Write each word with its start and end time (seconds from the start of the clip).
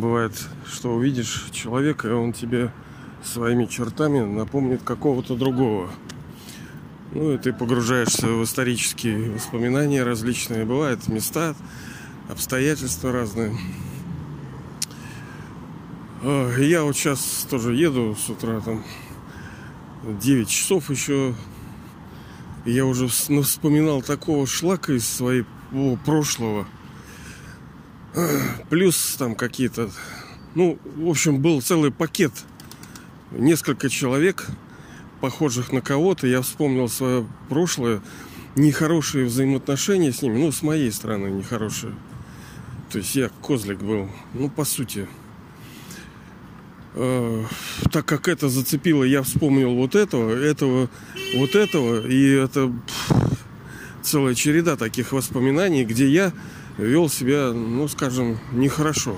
Бывает, 0.00 0.32
что 0.66 0.94
увидишь 0.94 1.46
человека, 1.52 2.08
и 2.08 2.12
он 2.12 2.32
тебе 2.32 2.72
своими 3.22 3.66
чертами 3.66 4.20
напомнит 4.20 4.82
какого-то 4.82 5.36
другого. 5.36 5.90
Ну 7.12 7.32
и 7.32 7.38
ты 7.38 7.52
погружаешься 7.52 8.26
в 8.26 8.42
исторические 8.42 9.30
воспоминания 9.30 10.02
различные. 10.02 10.64
Бывают 10.64 11.06
места, 11.08 11.54
обстоятельства 12.28 13.12
разные. 13.12 13.56
А, 16.22 16.56
я 16.58 16.82
вот 16.82 16.96
сейчас 16.96 17.46
тоже 17.48 17.74
еду 17.74 18.16
с 18.16 18.28
утра, 18.28 18.60
там 18.60 18.82
9 20.02 20.48
часов 20.48 20.90
еще. 20.90 21.34
Я 22.64 22.86
уже 22.86 23.08
ну, 23.28 23.42
вспоминал 23.42 24.02
такого 24.02 24.46
шлака 24.46 24.92
из 24.92 25.06
своего 25.06 25.96
прошлого. 26.04 26.66
Плюс 28.70 29.16
там 29.18 29.34
какие-то... 29.34 29.90
Ну, 30.54 30.78
в 30.96 31.08
общем, 31.08 31.40
был 31.40 31.60
целый 31.60 31.90
пакет. 31.90 32.32
Несколько 33.32 33.88
человек, 33.88 34.46
похожих 35.20 35.72
на 35.72 35.80
кого-то. 35.80 36.26
Я 36.26 36.42
вспомнил 36.42 36.88
свое 36.88 37.26
прошлое. 37.48 38.00
Нехорошие 38.54 39.26
взаимоотношения 39.26 40.12
с 40.12 40.22
ними. 40.22 40.38
Ну, 40.38 40.52
с 40.52 40.62
моей 40.62 40.92
стороны 40.92 41.26
нехорошие. 41.28 41.94
То 42.92 42.98
есть 42.98 43.16
я 43.16 43.30
козлик 43.42 43.80
был. 43.80 44.08
Ну, 44.32 44.48
по 44.48 44.64
сути. 44.64 45.08
Э, 46.94 47.44
так 47.90 48.06
как 48.06 48.28
это 48.28 48.48
зацепило, 48.48 49.02
я 49.02 49.24
вспомнил 49.24 49.74
вот 49.74 49.96
этого, 49.96 50.30
этого, 50.30 50.88
вот 51.36 51.56
этого. 51.56 52.06
И 52.06 52.30
это 52.30 52.72
пфф, 52.86 53.12
целая 54.02 54.34
череда 54.34 54.76
таких 54.76 55.10
воспоминаний, 55.10 55.84
где 55.84 56.08
я 56.08 56.32
вел 56.78 57.08
себя, 57.08 57.52
ну, 57.52 57.88
скажем, 57.88 58.38
нехорошо. 58.52 59.16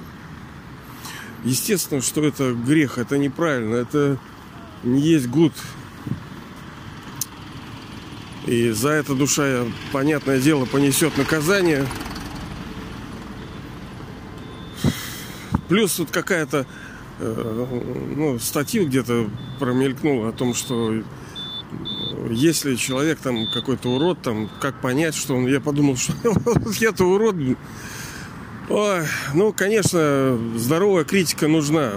Естественно, 1.44 2.00
что 2.00 2.24
это 2.24 2.52
грех, 2.52 2.98
это 2.98 3.18
неправильно, 3.18 3.76
это 3.76 4.18
не 4.82 5.00
есть 5.00 5.28
гуд. 5.28 5.52
И 8.46 8.70
за 8.70 8.90
это 8.90 9.14
душа, 9.14 9.64
понятное 9.92 10.40
дело, 10.40 10.66
понесет 10.66 11.16
наказание. 11.16 11.86
Плюс 15.68 15.98
вот 15.98 16.10
какая-то 16.12 16.64
э, 17.18 17.66
ну, 18.16 18.38
статья 18.38 18.84
где-то 18.84 19.28
промелькнула 19.58 20.28
о 20.28 20.32
том, 20.32 20.54
что 20.54 20.94
если 22.30 22.74
человек 22.76 23.18
там 23.18 23.46
какой-то 23.52 23.90
урод, 23.90 24.22
там, 24.22 24.50
как 24.60 24.80
понять, 24.80 25.14
что 25.14 25.34
он... 25.36 25.46
Я 25.46 25.60
подумал, 25.60 25.96
что 25.96 26.12
я-то 26.80 27.04
урод. 27.04 27.36
Ой, 28.68 29.02
ну, 29.34 29.52
конечно, 29.52 30.38
здоровая 30.56 31.04
критика 31.04 31.48
нужна. 31.48 31.94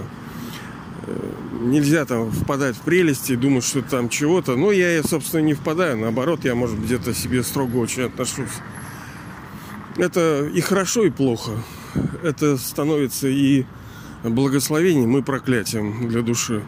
Э, 1.06 1.32
нельзя 1.62 2.04
там 2.04 2.30
впадать 2.30 2.76
в 2.76 2.80
прелести 2.80 3.34
думать, 3.34 3.64
что 3.64 3.82
там 3.82 4.08
чего-то. 4.08 4.56
Но 4.56 4.70
я, 4.72 5.02
собственно, 5.02 5.40
не 5.40 5.54
впадаю. 5.54 5.98
Наоборот, 5.98 6.44
я, 6.44 6.54
может, 6.54 6.80
где-то 6.80 7.14
себе 7.14 7.42
строго 7.42 7.76
очень 7.76 8.04
отношусь. 8.04 8.50
Это 9.96 10.46
и 10.46 10.60
хорошо, 10.60 11.04
и 11.04 11.10
плохо. 11.10 11.52
Это 12.22 12.56
становится 12.56 13.26
и 13.28 13.64
благословением, 14.22 15.16
и 15.16 15.22
проклятием 15.22 16.08
для 16.08 16.22
души 16.22 16.62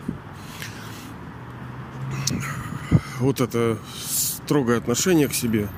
вот 3.23 3.41
это 3.41 3.79
строгое 4.07 4.79
отношение 4.79 5.29
к 5.29 5.35
себе. 5.35 5.69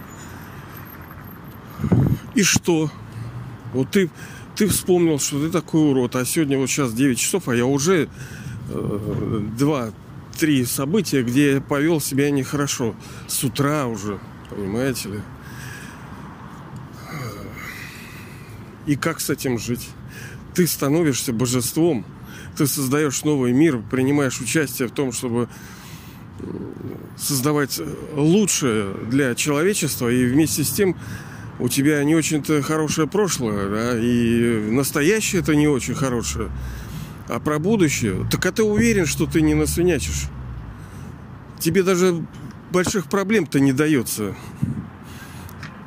И 2.35 2.43
что? 2.43 2.91
Вот 3.73 3.91
ты, 3.91 4.11
ты 4.57 4.67
вспомнил, 4.67 5.19
что 5.19 5.41
ты 5.41 5.51
такой 5.51 5.91
урод, 5.91 6.17
а 6.17 6.25
сегодня 6.25 6.59
вот 6.59 6.69
сейчас 6.69 6.93
9 6.93 7.19
часов, 7.19 7.49
а 7.49 7.55
я 7.55 7.67
уже 7.67 8.09
э, 8.71 9.41
два, 9.57 9.91
три 10.39 10.65
события, 10.65 11.23
где 11.23 11.55
я 11.55 11.61
повел 11.61 12.01
себя 12.01 12.31
нехорошо. 12.31 12.95
С 13.29 13.45
утра 13.45 13.87
уже, 13.87 14.19
понимаете 14.51 15.09
ли. 15.11 15.21
И 18.87 18.97
как 18.97 19.21
с 19.21 19.31
этим 19.31 19.59
жить? 19.59 19.89
Ты 20.55 20.67
становишься 20.67 21.33
божеством, 21.33 22.05
ты 22.57 22.67
создаешь 22.67 23.25
новый 23.25 23.53
мир, 23.53 23.83
принимаешь 23.91 24.41
участие 24.41 24.89
в 24.89 24.93
том, 24.93 25.11
чтобы 25.13 25.49
создавать 27.17 27.81
лучшее 28.15 28.95
для 29.11 29.35
человечества, 29.35 30.09
и 30.09 30.27
вместе 30.27 30.65
с 30.65 30.71
тем 30.71 30.97
у 31.59 31.69
тебя 31.69 32.03
не 32.05 32.15
очень-то 32.15 32.63
хорошее 32.63 33.07
прошлое, 33.07 33.69
да, 33.69 33.99
и 33.99 34.71
настоящее 34.71 35.43
это 35.43 35.55
не 35.55 35.69
очень 35.69 35.95
хорошее. 35.95 36.51
А 37.29 37.41
про 37.41 37.59
будущее, 37.59 38.27
так 38.31 38.45
а 38.45 38.53
ты 38.53 38.63
уверен, 38.63 39.07
что 39.07 39.27
ты 39.27 39.41
не 39.41 39.55
насвинячишь? 39.55 40.25
Тебе 41.59 41.83
даже 41.83 42.25
больших 42.71 43.07
проблем-то 43.07 43.61
не 43.61 43.73
дается. 43.73 44.35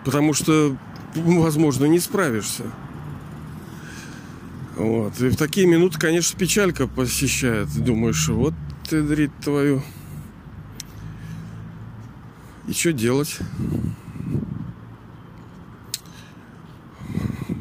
Потому 0.04 0.34
что, 0.34 0.76
возможно, 1.16 1.86
не 1.86 2.00
справишься. 2.00 2.64
Вот. 4.78 5.20
И 5.20 5.28
в 5.28 5.36
такие 5.36 5.68
минуты, 5.68 6.00
конечно, 6.00 6.40
печалька 6.40 6.88
посещает. 6.88 7.68
Думаешь, 7.84 8.30
вот 8.30 8.54
ты, 8.90 9.02
дрит 9.02 9.32
твою. 9.44 9.84
И 12.68 12.74
что 12.74 12.92
делать? 12.92 13.40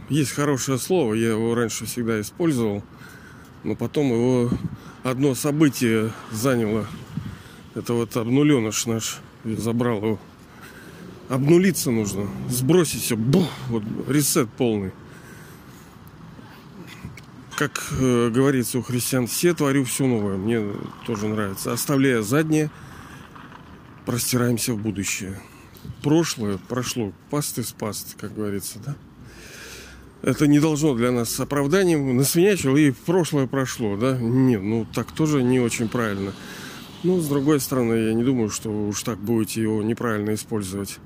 Есть 0.08 0.32
хорошее 0.32 0.78
слово, 0.78 1.14
я 1.14 1.30
его 1.30 1.54
раньше 1.54 1.86
всегда 1.86 2.20
использовал, 2.20 2.82
но 3.64 3.74
потом 3.74 4.06
его 4.06 4.50
одно 5.04 5.34
событие 5.34 6.12
заняло. 6.32 6.86
Это 7.74 7.92
вот 7.92 8.16
обнуленыш 8.16 8.86
наш 8.86 9.18
забрал 9.44 9.98
его. 9.98 10.18
Обнулиться 11.28 11.90
нужно, 11.90 12.28
сбросить 12.48 13.02
все, 13.02 13.16
бух, 13.16 13.48
вот 13.68 13.82
ресет 14.08 14.48
полный. 14.50 14.92
Как 17.56 17.82
э, 17.98 18.30
говорится 18.30 18.78
у 18.78 18.82
христиан, 18.82 19.26
все 19.26 19.54
творю 19.54 19.84
все 19.84 20.06
новое. 20.06 20.36
Мне 20.36 20.62
тоже 21.06 21.26
нравится. 21.26 21.72
Оставляя 21.72 22.22
заднее, 22.22 22.70
простираемся 24.06 24.72
в 24.72 24.78
будущее. 24.78 25.38
Прошлое 26.02 26.58
прошло, 26.68 27.12
паст 27.30 27.58
из 27.58 27.72
паст, 27.72 28.16
как 28.18 28.34
говорится, 28.34 28.78
да? 28.84 28.96
Это 30.22 30.46
не 30.46 30.58
должно 30.58 30.94
для 30.94 31.12
нас 31.12 31.38
оправданием. 31.38 32.16
Насвинячил 32.16 32.76
и 32.76 32.90
прошлое 32.90 33.46
прошло, 33.46 33.96
да? 33.96 34.16
Нет, 34.16 34.62
ну 34.62 34.86
так 34.94 35.12
тоже 35.12 35.42
не 35.42 35.60
очень 35.60 35.88
правильно. 35.88 36.32
Но 37.02 37.20
с 37.20 37.28
другой 37.28 37.60
стороны, 37.60 37.92
я 37.94 38.14
не 38.14 38.24
думаю, 38.24 38.48
что 38.48 38.70
вы 38.70 38.88
уж 38.88 39.02
так 39.02 39.18
будете 39.18 39.60
его 39.62 39.82
неправильно 39.82 40.34
использовать. 40.34 40.98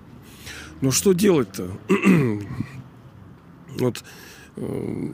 Но 0.81 0.91
что 0.91 1.13
делать-то? 1.13 1.69
вот 3.79 4.05
э, 4.57 5.11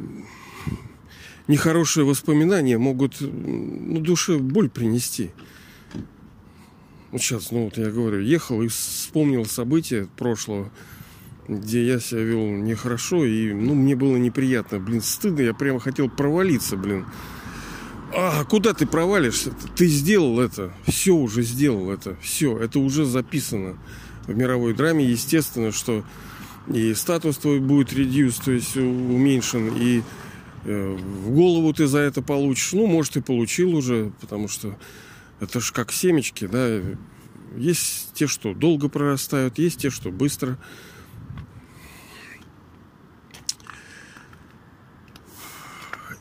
нехорошие 1.48 2.04
воспоминания 2.04 2.78
могут 2.78 3.20
ну, 3.20 4.00
душе 4.00 4.38
боль 4.38 4.68
принести. 4.68 5.32
Вот 7.16 7.22
сейчас, 7.22 7.50
ну 7.50 7.64
вот 7.64 7.78
я 7.78 7.88
говорю, 7.88 8.20
ехал 8.20 8.60
и 8.60 8.68
вспомнил 8.68 9.46
события 9.46 10.06
прошлого, 10.18 10.70
где 11.48 11.86
я 11.86 11.98
себя 11.98 12.20
вел 12.20 12.46
нехорошо, 12.46 13.24
и 13.24 13.54
ну, 13.54 13.72
мне 13.74 13.96
было 13.96 14.18
неприятно, 14.18 14.80
блин, 14.80 15.00
стыдно, 15.00 15.40
я 15.40 15.54
прямо 15.54 15.80
хотел 15.80 16.10
провалиться, 16.10 16.76
блин. 16.76 17.06
А 18.14 18.44
куда 18.44 18.74
ты 18.74 18.86
провалишься? 18.86 19.54
Ты 19.76 19.86
сделал 19.86 20.38
это, 20.40 20.74
все 20.86 21.14
уже 21.14 21.40
сделал 21.40 21.90
это, 21.90 22.18
все, 22.20 22.58
это 22.58 22.80
уже 22.80 23.06
записано 23.06 23.78
в 24.26 24.36
мировой 24.36 24.74
драме. 24.74 25.02
Естественно, 25.06 25.72
что 25.72 26.04
и 26.68 26.92
статус 26.92 27.38
твой 27.38 27.60
будет 27.60 27.94
редюс, 27.94 28.36
то 28.36 28.52
есть 28.52 28.76
уменьшен, 28.76 29.72
и 29.74 30.02
э, 30.66 30.96
в 31.24 31.30
голову 31.30 31.72
ты 31.72 31.86
за 31.86 32.00
это 32.00 32.20
получишь. 32.20 32.74
Ну, 32.74 32.86
может, 32.86 33.16
и 33.16 33.22
получил 33.22 33.74
уже, 33.74 34.12
потому 34.20 34.48
что 34.48 34.76
это 35.40 35.60
же 35.60 35.72
как 35.72 35.92
семечки, 35.92 36.46
да. 36.46 36.80
Есть 37.56 38.12
те, 38.14 38.26
что 38.26 38.54
долго 38.54 38.88
прорастают, 38.88 39.58
есть 39.58 39.80
те, 39.80 39.90
что 39.90 40.10
быстро. 40.10 40.58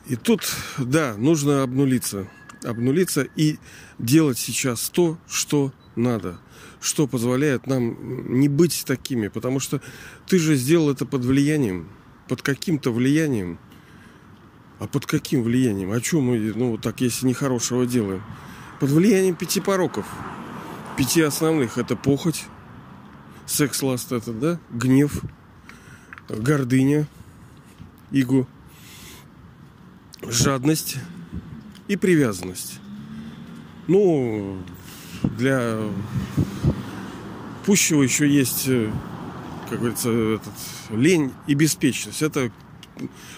И 0.06 0.14
тут, 0.14 0.42
да, 0.78 1.16
нужно 1.16 1.62
обнулиться. 1.62 2.28
Обнулиться 2.62 3.22
и 3.22 3.58
делать 3.98 4.38
сейчас 4.38 4.88
то, 4.90 5.18
что 5.28 5.72
надо. 5.96 6.38
Что 6.80 7.08
позволяет 7.08 7.66
нам 7.66 8.38
не 8.38 8.48
быть 8.48 8.84
такими. 8.86 9.28
Потому 9.28 9.58
что 9.58 9.80
ты 10.26 10.38
же 10.38 10.54
сделал 10.54 10.90
это 10.90 11.06
под 11.06 11.24
влиянием. 11.24 11.88
Под 12.28 12.42
каким-то 12.42 12.92
влиянием. 12.92 13.58
А 14.78 14.86
под 14.86 15.06
каким 15.06 15.42
влиянием? 15.42 15.90
О 15.90 16.00
чем 16.00 16.22
мы, 16.22 16.52
ну, 16.54 16.78
так, 16.78 17.00
если 17.00 17.26
нехорошего 17.26 17.86
делаем? 17.86 18.22
Под 18.80 18.90
влиянием 18.90 19.34
пяти 19.34 19.60
пороков. 19.60 20.06
Пяти 20.96 21.22
основных. 21.22 21.78
Это 21.78 21.96
похоть, 21.96 22.44
секс-ласт 23.46 24.12
это, 24.12 24.32
да, 24.32 24.60
гнев, 24.70 25.22
гордыня, 26.28 27.06
игу, 28.10 28.46
жадность 30.22 30.96
и 31.88 31.96
привязанность. 31.96 32.80
Ну, 33.86 34.58
для 35.22 35.78
пущего 37.64 38.02
еще 38.02 38.28
есть, 38.28 38.64
э, 38.66 38.90
как 39.68 39.78
говорится, 39.78 40.10
этот, 40.10 40.54
лень 40.90 41.32
и 41.46 41.54
беспечность. 41.54 42.22
Это 42.22 42.50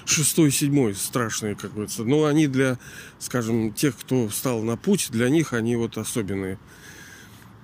шестой, 0.04 0.50
седьмой 0.50 0.94
страшные, 0.94 1.54
как 1.54 1.72
говорится. 1.72 2.04
Но 2.04 2.24
они 2.24 2.46
для, 2.46 2.78
скажем, 3.18 3.72
тех, 3.72 3.96
кто 3.96 4.28
встал 4.28 4.62
на 4.62 4.76
путь, 4.76 5.08
для 5.10 5.28
них 5.28 5.52
они 5.52 5.76
вот 5.76 5.98
особенные. 5.98 6.58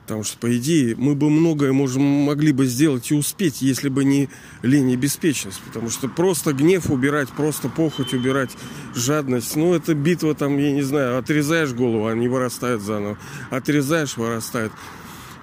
Потому 0.04 0.22
что, 0.22 0.36
по 0.36 0.54
идее, 0.54 0.94
мы 0.96 1.14
бы 1.14 1.30
многое 1.30 1.72
можем, 1.72 2.02
могли 2.02 2.52
бы 2.52 2.66
сделать 2.66 3.10
и 3.10 3.14
успеть, 3.14 3.62
если 3.62 3.88
бы 3.88 4.04
не 4.04 4.28
лень 4.62 4.90
и 4.90 4.96
беспечность. 4.96 5.62
Потому 5.66 5.88
что 5.88 6.08
просто 6.08 6.52
гнев 6.52 6.90
убирать, 6.90 7.30
просто 7.30 7.70
похоть 7.70 8.12
убирать, 8.12 8.50
жадность. 8.94 9.56
Ну, 9.56 9.72
это 9.72 9.94
битва 9.94 10.34
там, 10.34 10.58
я 10.58 10.72
не 10.72 10.82
знаю, 10.82 11.16
отрезаешь 11.16 11.72
голову, 11.72 12.06
они 12.06 12.28
вырастают 12.28 12.82
заново. 12.82 13.16
Отрезаешь, 13.48 14.18
вырастает. 14.18 14.72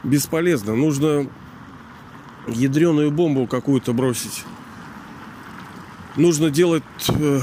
Бесполезно. 0.03 0.75
Нужно 0.75 1.27
ядреную 2.47 3.09
бомбу 3.09 3.47
какую-то 3.47 3.93
бросить. 3.93 4.43
Нужно 6.17 6.49
делать 6.49 6.83
э, 7.07 7.39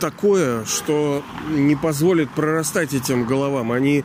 такое, 0.00 0.64
что 0.64 1.22
не 1.50 1.76
позволит 1.76 2.30
прорастать 2.30 2.92
этим 2.92 3.26
головам. 3.26 3.70
Они 3.70 4.04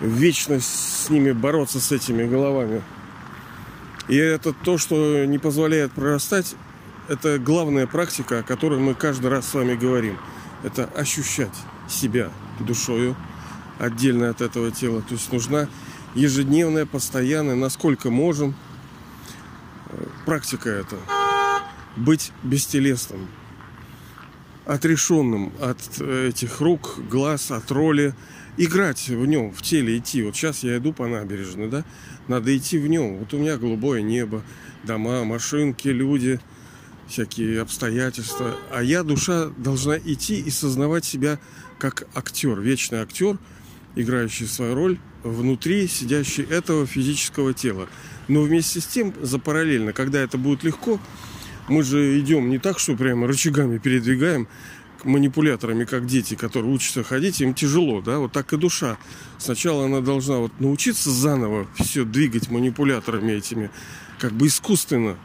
вечно 0.00 0.60
с 0.60 1.08
ними 1.10 1.32
бороться, 1.32 1.80
с 1.80 1.90
этими 1.90 2.24
головами. 2.24 2.82
И 4.08 4.16
это 4.16 4.52
то, 4.52 4.78
что 4.78 5.24
не 5.24 5.38
позволяет 5.38 5.92
прорастать, 5.92 6.54
это 7.08 7.38
главная 7.38 7.86
практика, 7.86 8.40
о 8.40 8.42
которой 8.42 8.78
мы 8.78 8.94
каждый 8.94 9.30
раз 9.30 9.48
с 9.48 9.54
вами 9.54 9.74
говорим. 9.74 10.18
Это 10.62 10.84
ощущать 10.96 11.54
себя 11.88 12.30
душою 12.60 13.16
отдельно 13.78 14.30
от 14.30 14.40
этого 14.40 14.70
тела. 14.70 15.02
То 15.02 15.14
есть 15.14 15.32
нужна 15.32 15.68
ежедневная, 16.14 16.86
постоянная, 16.86 17.56
насколько 17.56 18.10
можем, 18.10 18.54
э, 19.90 20.04
практика 20.26 20.70
это. 20.70 20.96
Быть 21.96 22.32
бестелесным, 22.42 23.28
отрешенным 24.64 25.52
от 25.60 26.00
этих 26.00 26.60
рук, 26.60 26.98
глаз, 27.10 27.50
от 27.50 27.70
роли, 27.70 28.14
играть 28.56 29.08
в 29.08 29.26
нем, 29.26 29.52
в 29.52 29.60
теле 29.62 29.98
идти. 29.98 30.22
Вот 30.22 30.34
сейчас 30.34 30.62
я 30.62 30.78
иду 30.78 30.92
по 30.92 31.06
набережной, 31.06 31.68
да, 31.68 31.84
надо 32.28 32.56
идти 32.56 32.78
в 32.78 32.86
нем. 32.86 33.18
Вот 33.18 33.34
у 33.34 33.38
меня 33.38 33.58
голубое 33.58 34.00
небо, 34.00 34.42
дома, 34.84 35.24
машинки, 35.24 35.88
люди, 35.88 36.40
всякие 37.08 37.60
обстоятельства. 37.60 38.56
А 38.70 38.82
я, 38.82 39.02
душа, 39.02 39.50
должна 39.58 39.98
идти 39.98 40.40
и 40.40 40.50
сознавать 40.50 41.04
себя 41.04 41.38
как 41.78 42.06
актер, 42.14 42.58
вечный 42.58 43.00
актер, 43.00 43.38
играющий 43.96 44.46
свою 44.46 44.74
роль 44.74 44.98
внутри 45.22 45.86
сидящий 45.88 46.44
этого 46.44 46.86
физического 46.86 47.54
тела. 47.54 47.88
Но 48.28 48.42
вместе 48.42 48.80
с 48.80 48.86
тем, 48.86 49.12
за 49.20 49.38
параллельно, 49.38 49.92
когда 49.92 50.20
это 50.20 50.38
будет 50.38 50.64
легко, 50.64 50.98
мы 51.68 51.82
же 51.82 52.18
идем 52.20 52.50
не 52.50 52.58
так, 52.58 52.78
что 52.78 52.96
прямо 52.96 53.26
рычагами 53.26 53.78
передвигаем, 53.78 54.48
манипуляторами, 55.04 55.84
как 55.84 56.06
дети, 56.06 56.34
которые 56.34 56.72
учатся 56.72 57.02
ходить, 57.02 57.40
им 57.40 57.54
тяжело, 57.54 58.00
да, 58.00 58.18
вот 58.18 58.32
так 58.32 58.52
и 58.52 58.56
душа. 58.56 58.98
Сначала 59.38 59.86
она 59.86 60.00
должна 60.00 60.38
вот 60.38 60.52
научиться 60.60 61.10
заново 61.10 61.66
все 61.76 62.04
двигать 62.04 62.50
манипуляторами 62.50 63.32
этими, 63.32 63.70
как 64.18 64.32
бы 64.32 64.46
искусственно, 64.46 65.16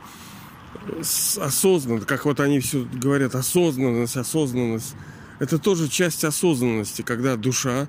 осознанно, 1.40 2.02
как 2.02 2.26
вот 2.26 2.40
они 2.40 2.60
все 2.60 2.88
говорят, 2.94 3.36
осознанность, 3.36 4.18
осознанность. 4.18 4.96
Это 5.40 5.60
тоже 5.60 5.88
часть 5.88 6.24
осознанности, 6.24 7.04
когда 7.04 7.36
душа 7.36 7.88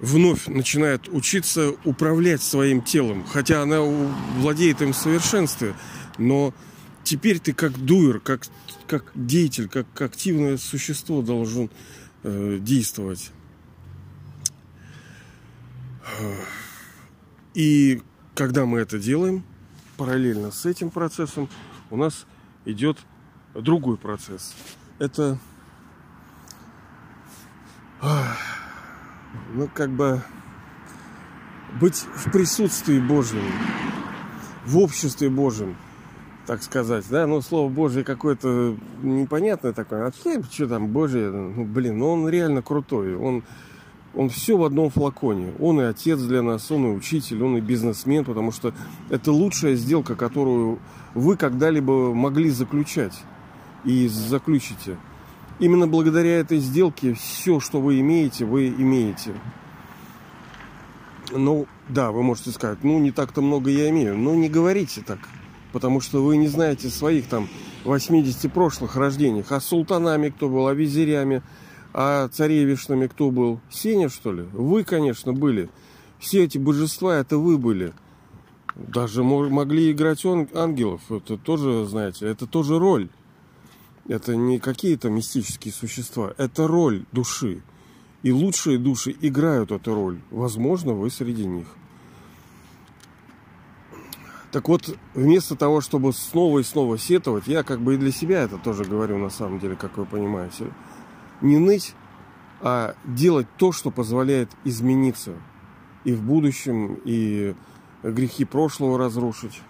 вновь 0.00 0.48
начинает 0.48 1.08
учиться 1.08 1.74
управлять 1.84 2.42
своим 2.42 2.82
телом, 2.82 3.24
хотя 3.24 3.62
она 3.62 3.80
владеет 3.80 4.82
им 4.82 4.92
в 4.92 4.96
совершенстве, 4.96 5.74
но 6.18 6.52
теперь 7.04 7.38
ты 7.38 7.52
как 7.52 7.72
дуэр, 7.78 8.20
как, 8.20 8.42
как 8.86 9.10
деятель, 9.14 9.68
как 9.68 10.00
активное 10.00 10.56
существо 10.56 11.22
должен 11.22 11.70
э, 12.22 12.58
действовать. 12.60 13.30
И 17.54 18.02
когда 18.34 18.66
мы 18.66 18.80
это 18.80 18.98
делаем, 18.98 19.44
параллельно 19.96 20.50
с 20.50 20.66
этим 20.66 20.90
процессом 20.90 21.48
у 21.90 21.96
нас 21.96 22.26
идет 22.64 22.98
другой 23.54 23.96
процесс. 23.96 24.54
Это 24.98 25.38
ну, 28.00 29.68
как 29.74 29.90
бы 29.90 30.22
быть 31.80 32.04
в 32.16 32.30
присутствии 32.30 32.98
Божьем, 32.98 33.44
в 34.64 34.78
обществе 34.78 35.30
Божьем– 35.30 35.76
так 36.46 36.62
сказать, 36.62 37.04
да, 37.08 37.26
ну, 37.26 37.40
слово 37.40 37.68
Божье 37.68 38.02
какое-то 38.04 38.76
непонятное 39.02 39.72
такое, 39.72 40.06
а 40.06 40.12
что 40.12 40.68
там 40.68 40.88
Божье, 40.88 41.30
ну, 41.30 41.64
блин, 41.64 41.98
ну, 41.98 42.10
он 42.10 42.28
реально 42.28 42.62
крутой, 42.62 43.14
он, 43.14 43.44
он 44.14 44.28
все 44.28 44.56
в 44.56 44.64
одном 44.64 44.90
флаконе, 44.90 45.52
он 45.60 45.80
и 45.80 45.84
отец 45.84 46.20
для 46.20 46.42
нас, 46.42 46.70
он 46.70 46.86
и 46.86 46.96
учитель, 46.96 47.42
он 47.42 47.58
и 47.58 47.60
бизнесмен, 47.60 48.24
потому 48.24 48.50
что 48.50 48.74
это 49.08 49.30
лучшая 49.30 49.76
сделка, 49.76 50.16
которую 50.16 50.80
вы 51.14 51.36
когда-либо 51.36 52.12
могли 52.12 52.50
заключать 52.50 53.22
и 53.84 54.08
заключите. 54.08 54.96
Именно 55.60 55.86
благодаря 55.86 56.38
этой 56.38 56.58
сделке 56.58 57.14
все, 57.14 57.60
что 57.60 57.80
вы 57.80 58.00
имеете, 58.00 58.44
вы 58.44 58.68
имеете. 58.68 59.32
Ну, 61.30 61.66
да, 61.88 62.10
вы 62.10 62.24
можете 62.24 62.50
сказать, 62.50 62.82
ну, 62.82 62.98
не 62.98 63.12
так-то 63.12 63.42
много 63.42 63.70
я 63.70 63.90
имею. 63.90 64.18
Но 64.18 64.34
не 64.34 64.48
говорите 64.48 65.02
так 65.06 65.18
потому 65.72 66.00
что 66.00 66.22
вы 66.22 66.36
не 66.36 66.48
знаете 66.48 66.88
своих 66.88 67.26
там 67.26 67.48
80 67.84 68.52
прошлых 68.52 68.96
рождений. 68.96 69.44
А 69.48 69.60
султанами 69.60 70.28
кто 70.28 70.48
был, 70.48 70.66
а 70.66 70.74
визирями, 70.74 71.42
а 71.92 72.28
царевишнами 72.28 73.06
кто 73.06 73.30
был? 73.30 73.60
Сеня, 73.70 74.08
что 74.08 74.32
ли? 74.32 74.42
Вы, 74.52 74.84
конечно, 74.84 75.32
были. 75.32 75.68
Все 76.18 76.44
эти 76.44 76.58
божества, 76.58 77.16
это 77.16 77.38
вы 77.38 77.58
были. 77.58 77.92
Даже 78.74 79.22
могли 79.22 79.92
играть 79.92 80.24
ангелов. 80.24 81.00
Это 81.10 81.36
тоже, 81.36 81.84
знаете, 81.86 82.26
это 82.26 82.46
тоже 82.46 82.78
роль. 82.78 83.08
Это 84.08 84.36
не 84.36 84.58
какие-то 84.58 85.10
мистические 85.10 85.72
существа. 85.72 86.32
Это 86.38 86.66
роль 86.66 87.04
души. 87.12 87.62
И 88.22 88.32
лучшие 88.32 88.78
души 88.78 89.14
играют 89.20 89.72
эту 89.72 89.94
роль. 89.94 90.20
Возможно, 90.30 90.92
вы 90.92 91.10
среди 91.10 91.44
них. 91.44 91.66
Так 94.52 94.68
вот, 94.68 94.94
вместо 95.14 95.56
того, 95.56 95.80
чтобы 95.80 96.12
снова 96.12 96.58
и 96.58 96.62
снова 96.62 96.98
сетовать, 96.98 97.46
я 97.46 97.62
как 97.62 97.80
бы 97.80 97.94
и 97.94 97.96
для 97.96 98.12
себя 98.12 98.42
это 98.42 98.58
тоже 98.58 98.84
говорю 98.84 99.16
на 99.16 99.30
самом 99.30 99.58
деле, 99.58 99.76
как 99.76 99.96
вы 99.96 100.04
понимаете, 100.04 100.66
не 101.40 101.56
ныть, 101.56 101.94
а 102.60 102.94
делать 103.06 103.46
то, 103.56 103.72
что 103.72 103.90
позволяет 103.90 104.50
измениться 104.64 105.32
и 106.04 106.12
в 106.12 106.22
будущем, 106.22 106.98
и 107.06 107.54
грехи 108.02 108.44
прошлого 108.44 108.98
разрушить. 108.98 109.62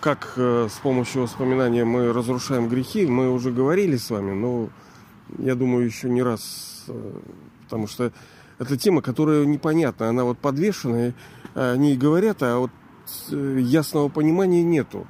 Как 0.00 0.32
э, 0.34 0.66
с 0.68 0.78
помощью 0.80 1.22
воспоминания 1.22 1.84
мы 1.84 2.12
разрушаем 2.12 2.68
грехи, 2.68 3.06
мы 3.06 3.30
уже 3.30 3.52
говорили 3.52 3.96
с 3.96 4.10
вами, 4.10 4.32
но 4.32 4.70
я 5.38 5.54
думаю, 5.54 5.86
еще 5.86 6.10
не 6.10 6.24
раз, 6.24 6.84
э, 6.88 7.12
потому 7.62 7.86
что 7.86 8.12
это 8.58 8.76
тема, 8.76 9.02
которая 9.02 9.44
непонятна, 9.44 10.08
она 10.08 10.24
вот 10.24 10.38
подвешенная, 10.38 11.14
они 11.54 11.96
говорят, 11.96 12.42
а 12.42 12.58
вот 12.58 12.72
ясного 13.30 14.08
понимания 14.08 14.62
нету. 14.62 15.06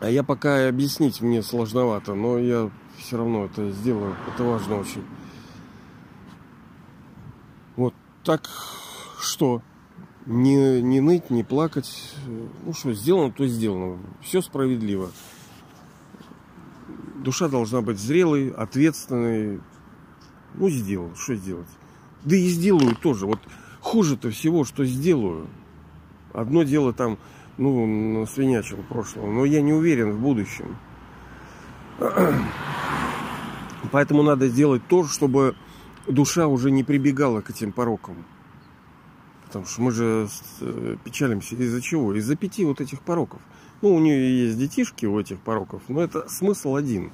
А 0.00 0.08
я 0.08 0.22
пока 0.22 0.68
объяснить 0.68 1.20
мне 1.20 1.42
сложновато, 1.42 2.14
но 2.14 2.38
я 2.38 2.70
все 2.98 3.18
равно 3.18 3.44
это 3.44 3.70
сделаю. 3.70 4.16
Это 4.32 4.44
важно 4.44 4.78
очень. 4.78 5.04
Вот 7.76 7.94
так 8.24 8.48
что? 9.20 9.62
Не, 10.26 10.80
не 10.82 11.00
ныть, 11.00 11.30
не 11.30 11.44
плакать. 11.44 12.14
Ну 12.64 12.72
что, 12.72 12.92
сделано, 12.92 13.32
то 13.32 13.46
сделано. 13.46 13.98
Все 14.22 14.42
справедливо. 14.42 15.10
Душа 17.16 17.48
должна 17.48 17.82
быть 17.82 17.98
зрелой, 17.98 18.50
ответственной. 18.50 19.60
Ну, 20.54 20.70
сделал, 20.70 21.14
что 21.16 21.34
сделать? 21.34 21.68
Да 22.24 22.36
и 22.36 22.48
сделаю 22.48 22.96
тоже. 22.96 23.26
Вот 23.26 23.40
хуже-то 23.80 24.30
всего, 24.30 24.64
что 24.64 24.84
сделаю. 24.84 25.48
Одно 26.32 26.62
дело 26.62 26.92
там, 26.92 27.18
ну, 27.58 28.26
свинячил 28.26 28.78
прошлого, 28.88 29.30
но 29.30 29.44
я 29.44 29.60
не 29.62 29.72
уверен 29.72 30.12
в 30.12 30.20
будущем. 30.20 30.76
Поэтому 33.92 34.22
надо 34.22 34.48
сделать 34.48 34.82
то, 34.88 35.04
чтобы 35.04 35.54
душа 36.06 36.46
уже 36.46 36.70
не 36.70 36.84
прибегала 36.84 37.40
к 37.40 37.50
этим 37.50 37.72
порокам. 37.72 38.24
Потому 39.46 39.66
что 39.66 39.82
мы 39.82 39.90
же 39.90 40.28
э, 40.60 40.96
печалимся 41.02 41.56
из-за 41.56 41.82
чего? 41.82 42.14
Из-за 42.14 42.36
пяти 42.36 42.64
вот 42.64 42.80
этих 42.80 43.00
пороков. 43.00 43.40
Ну, 43.82 43.94
у 43.94 43.98
нее 43.98 44.46
есть 44.46 44.58
детишки 44.58 45.06
у 45.06 45.18
этих 45.18 45.40
пороков, 45.40 45.82
но 45.88 46.02
это 46.02 46.28
смысл 46.28 46.76
один. 46.76 47.12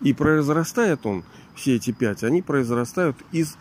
И 0.00 0.12
произрастает 0.12 1.06
он, 1.06 1.24
все 1.54 1.76
эти 1.76 1.92
пять, 1.92 2.24
они 2.24 2.42
произрастают 2.42 3.16
из 3.32 3.56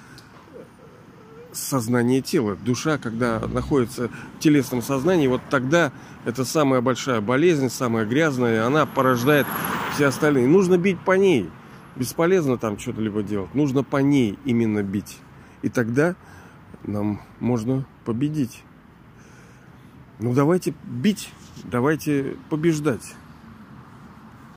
сознания 1.51 2.21
тела. 2.21 2.55
Душа, 2.55 2.97
когда 2.97 3.39
находится 3.39 4.09
в 4.09 4.39
телесном 4.39 4.81
сознании, 4.81 5.27
вот 5.27 5.41
тогда 5.49 5.91
это 6.25 6.45
самая 6.45 6.81
большая 6.81 7.21
болезнь, 7.21 7.69
самая 7.69 8.05
грязная, 8.05 8.65
она 8.65 8.85
порождает 8.85 9.47
все 9.93 10.07
остальные. 10.07 10.47
Нужно 10.47 10.77
бить 10.77 10.99
по 10.99 11.13
ней. 11.13 11.49
Бесполезно 11.95 12.57
там 12.57 12.79
что-то 12.79 13.01
либо 13.01 13.23
делать. 13.23 13.53
Нужно 13.53 13.83
по 13.83 13.97
ней 13.97 14.37
именно 14.45 14.83
бить. 14.83 15.17
И 15.61 15.69
тогда 15.69 16.15
нам 16.83 17.21
можно 17.39 17.85
победить. 18.05 18.63
Ну 20.19 20.33
давайте 20.33 20.73
бить, 20.83 21.31
давайте 21.63 22.35
побеждать. 22.49 23.15